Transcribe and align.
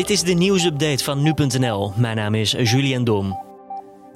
Dit 0.00 0.10
is 0.10 0.22
de 0.22 0.32
nieuwsupdate 0.32 1.04
van 1.04 1.22
nu.nl. 1.22 1.92
Mijn 1.96 2.16
naam 2.16 2.34
is 2.34 2.50
Julian 2.50 3.04
Dom. 3.04 3.38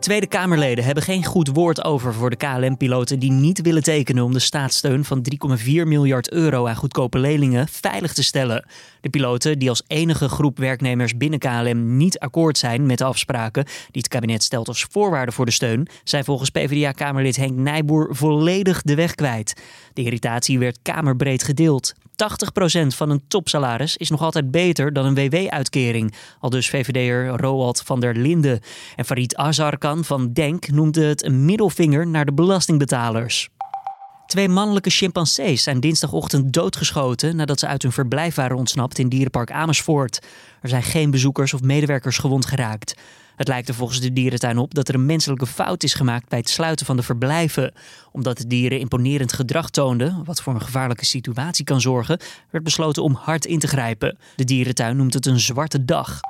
Tweede 0.01 0.27
Kamerleden 0.27 0.85
hebben 0.85 1.03
geen 1.03 1.25
goed 1.25 1.49
woord 1.49 1.85
over 1.85 2.15
voor 2.15 2.31
de 2.31 2.37
KLM-piloten 2.37 3.19
die 3.19 3.31
niet 3.31 3.61
willen 3.61 3.83
tekenen 3.83 4.25
om 4.25 4.33
de 4.33 4.39
staatssteun 4.39 5.05
van 5.05 5.27
3,4 5.59 5.65
miljard 5.67 6.31
euro 6.31 6.67
aan 6.67 6.77
goedkope 6.77 7.19
leningen 7.19 7.69
veilig 7.69 8.13
te 8.13 8.23
stellen. 8.23 8.67
De 9.01 9.09
piloten, 9.09 9.59
die 9.59 9.69
als 9.69 9.83
enige 9.87 10.29
groep 10.29 10.59
werknemers 10.59 11.17
binnen 11.17 11.39
KLM 11.39 11.97
niet 11.97 12.19
akkoord 12.19 12.59
zijn 12.59 12.87
met 12.87 12.99
de 12.99 13.05
afspraken 13.05 13.65
die 13.65 14.03
het 14.03 14.09
kabinet 14.09 14.43
stelt 14.43 14.69
als 14.69 14.87
voorwaarde 14.91 15.33
voor 15.33 15.47
de 15.47 15.53
steun, 15.53 15.89
zijn 16.05 16.25
volgens 16.25 16.51
PvdA-Kamerlid 16.51 17.37
Henk 17.37 17.57
Nijboer 17.57 18.09
volledig 18.11 18.83
de 18.83 18.95
weg 18.95 19.15
kwijt. 19.15 19.63
De 19.93 20.03
irritatie 20.03 20.59
werd 20.59 20.79
kamerbreed 20.83 21.43
gedeeld. 21.43 21.95
80% 22.15 22.87
van 22.87 23.11
een 23.11 23.25
topsalaris 23.29 23.97
is 23.97 24.11
nog 24.11 24.23
altijd 24.23 24.51
beter 24.51 24.93
dan 24.93 25.05
een 25.07 25.15
WW-uitkering. 25.15 26.15
Al 26.41 26.51
dus 26.51 26.69
VVD'er 26.69 27.27
Roald 27.27 27.83
van 27.85 28.01
der 28.01 28.17
Linden. 28.17 28.61
En 28.97 29.05
Farid 29.05 29.37
Azarkan 29.37 30.05
van 30.05 30.33
Denk 30.33 30.69
noemde 30.69 31.05
het 31.05 31.25
een 31.25 31.45
middelvinger 31.45 32.07
naar 32.07 32.25
de 32.25 32.33
belastingbetalers. 32.33 33.49
Twee 34.27 34.49
mannelijke 34.49 34.91
chimpansees 34.91 35.63
zijn 35.63 35.81
dinsdagochtend 35.81 36.53
doodgeschoten 36.53 37.37
nadat 37.37 37.59
ze 37.59 37.67
uit 37.67 37.83
hun 37.83 37.93
verblijf 37.93 38.35
waren 38.35 38.57
ontsnapt 38.57 38.99
in 38.99 39.09
dierenpark 39.09 39.51
Amersfoort. 39.51 40.27
Er 40.61 40.69
zijn 40.69 40.83
geen 40.83 41.11
bezoekers 41.11 41.55
of 41.55 41.63
medewerkers 41.63 42.19
gewond 42.19 42.47
geraakt. 42.47 42.95
Het 43.37 43.49
lijkt 43.49 43.69
er 43.69 43.75
volgens 43.75 44.01
de 44.01 44.13
dierentuin 44.13 44.59
op 44.59 44.75
dat 44.75 44.89
er 44.89 44.95
een 44.95 45.07
menselijke 45.07 45.47
fout 45.47 45.83
is 45.83 45.95
gemaakt 45.95 46.29
bij 46.29 46.39
het 46.39 46.49
sluiten 46.49 46.87
van 46.87 46.97
de 46.97 47.03
verblijven. 47.03 47.73
Omdat 48.13 48.39
de 48.39 48.47
dieren 48.47 48.81
imponerend 48.81 49.33
gedrag 49.33 49.71
toonden, 49.71 50.25
wat 50.25 50.43
voor 50.43 50.55
een 50.55 50.63
gevaarlijke 50.63 51.05
situatie 51.05 51.65
kan 51.65 51.81
zorgen, 51.81 52.19
werd 52.51 52.65
besloten 52.65 53.03
om 53.03 53.15
hard 53.15 53.45
in 53.45 53.59
te 53.59 53.67
grijpen. 53.67 54.19
De 54.37 54.45
dierentuin 54.45 54.97
noemt 54.97 55.15
het 55.15 55.27
een 55.27 55.41
zwarte 55.41 55.85
dag. 55.85 56.21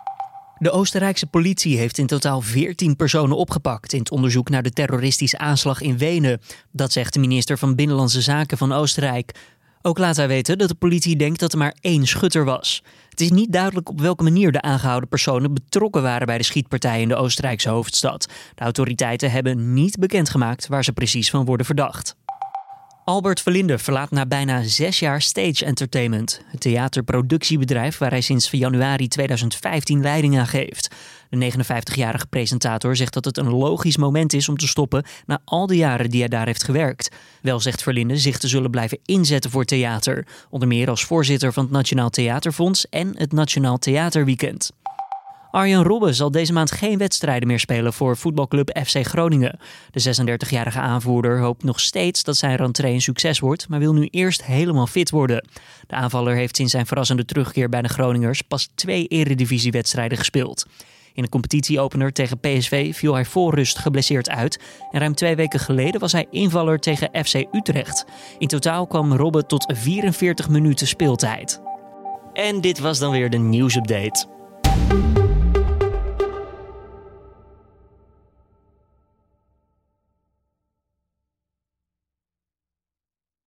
De 0.58 0.70
Oostenrijkse 0.70 1.26
politie 1.26 1.78
heeft 1.78 1.98
in 1.98 2.06
totaal 2.06 2.40
14 2.40 2.96
personen 2.96 3.36
opgepakt 3.36 3.92
in 3.92 3.98
het 3.98 4.10
onderzoek 4.10 4.48
naar 4.48 4.62
de 4.62 4.70
terroristische 4.70 5.38
aanslag 5.38 5.80
in 5.80 5.98
Wenen. 5.98 6.40
Dat 6.70 6.92
zegt 6.92 7.12
de 7.12 7.20
minister 7.20 7.58
van 7.58 7.74
Binnenlandse 7.74 8.20
Zaken 8.20 8.58
van 8.58 8.72
Oostenrijk. 8.72 9.34
Ook 9.82 9.98
laat 9.98 10.16
hij 10.16 10.28
weten 10.28 10.58
dat 10.58 10.68
de 10.68 10.74
politie 10.74 11.16
denkt 11.16 11.40
dat 11.40 11.52
er 11.52 11.58
maar 11.58 11.76
één 11.80 12.06
schutter 12.06 12.44
was. 12.44 12.82
Het 13.14 13.22
is 13.22 13.30
niet 13.30 13.52
duidelijk 13.52 13.88
op 13.88 14.00
welke 14.00 14.22
manier 14.22 14.52
de 14.52 14.62
aangehouden 14.62 15.08
personen 15.08 15.54
betrokken 15.54 16.02
waren 16.02 16.26
bij 16.26 16.38
de 16.38 16.44
schietpartij 16.44 17.00
in 17.00 17.08
de 17.08 17.14
Oostenrijkse 17.14 17.68
hoofdstad. 17.68 18.28
De 18.54 18.62
autoriteiten 18.62 19.30
hebben 19.30 19.74
niet 19.74 19.98
bekendgemaakt 19.98 20.66
waar 20.66 20.84
ze 20.84 20.92
precies 20.92 21.30
van 21.30 21.44
worden 21.44 21.66
verdacht. 21.66 22.16
Albert 23.04 23.40
Verlinde 23.40 23.78
verlaat 23.78 24.10
na 24.10 24.26
bijna 24.26 24.62
zes 24.62 24.98
jaar 24.98 25.22
Stage 25.22 25.64
Entertainment, 25.64 26.40
het 26.46 26.60
theaterproductiebedrijf 26.60 27.98
waar 27.98 28.10
hij 28.10 28.20
sinds 28.20 28.50
januari 28.50 29.08
2015 29.08 30.00
leiding 30.00 30.38
aan 30.38 30.46
geeft. 30.46 30.94
De 31.30 31.52
59-jarige 31.52 32.26
presentator 32.26 32.96
zegt 32.96 33.12
dat 33.12 33.24
het 33.24 33.36
een 33.36 33.50
logisch 33.50 33.96
moment 33.96 34.32
is 34.32 34.48
om 34.48 34.56
te 34.56 34.68
stoppen 34.68 35.04
na 35.26 35.40
al 35.44 35.66
de 35.66 35.76
jaren 35.76 36.10
die 36.10 36.20
hij 36.20 36.28
daar 36.28 36.46
heeft 36.46 36.64
gewerkt. 36.64 37.08
Wel 37.42 37.60
zegt 37.60 37.82
Verlinde 37.82 38.16
zich 38.16 38.38
te 38.38 38.48
zullen 38.48 38.70
blijven 38.70 38.98
inzetten 39.04 39.50
voor 39.50 39.64
theater, 39.64 40.26
onder 40.50 40.68
meer 40.68 40.88
als 40.88 41.04
voorzitter 41.04 41.52
van 41.52 41.64
het 41.64 41.72
Nationaal 41.72 42.10
Theaterfonds 42.10 42.88
en 42.88 43.18
het 43.18 43.32
Nationaal 43.32 43.78
Theaterweekend. 43.78 44.70
Arjen 45.54 45.82
Robben 45.82 46.14
zal 46.14 46.30
deze 46.30 46.52
maand 46.52 46.70
geen 46.70 46.98
wedstrijden 46.98 47.48
meer 47.48 47.58
spelen 47.58 47.92
voor 47.92 48.16
voetbalclub 48.16 48.78
FC 48.86 49.06
Groningen. 49.06 49.58
De 49.90 50.14
36-jarige 50.16 50.78
aanvoerder 50.78 51.40
hoopt 51.40 51.64
nog 51.64 51.80
steeds 51.80 52.24
dat 52.24 52.36
zijn 52.36 52.56
rentree 52.56 52.92
een 52.92 53.00
succes 53.00 53.38
wordt, 53.38 53.68
maar 53.68 53.78
wil 53.78 53.92
nu 53.92 54.08
eerst 54.10 54.44
helemaal 54.44 54.86
fit 54.86 55.10
worden. 55.10 55.48
De 55.86 55.94
aanvaller 55.94 56.34
heeft 56.34 56.56
sinds 56.56 56.72
zijn 56.72 56.86
verrassende 56.86 57.24
terugkeer 57.24 57.68
bij 57.68 57.82
de 57.82 57.88
Groningers 57.88 58.42
pas 58.42 58.68
twee 58.74 59.06
eredivisiewedstrijden 59.06 60.18
gespeeld. 60.18 60.66
In 61.12 61.22
de 61.22 61.28
competitieopener 61.28 62.12
tegen 62.12 62.40
PSV 62.40 62.94
viel 62.94 63.14
hij 63.14 63.24
voor 63.24 63.54
rust 63.54 63.78
geblesseerd 63.78 64.30
uit. 64.30 64.60
En 64.90 65.00
ruim 65.00 65.14
twee 65.14 65.36
weken 65.36 65.60
geleden 65.60 66.00
was 66.00 66.12
hij 66.12 66.26
invaller 66.30 66.78
tegen 66.78 67.24
FC 67.24 67.44
Utrecht. 67.52 68.04
In 68.38 68.48
totaal 68.48 68.86
kwam 68.86 69.12
Robben 69.12 69.46
tot 69.46 69.72
44 69.76 70.48
minuten 70.48 70.86
speeltijd. 70.86 71.60
En 72.32 72.60
dit 72.60 72.78
was 72.78 72.98
dan 72.98 73.10
weer 73.10 73.30
de 73.30 73.38
nieuwsupdate. 73.38 74.32